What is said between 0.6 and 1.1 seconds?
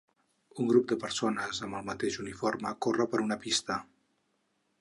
Un grup de